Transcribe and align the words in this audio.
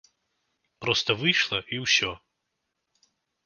Проста 0.85 1.17
выйшла 1.21 1.59
і 1.77 1.85
ўсё. 1.85 2.11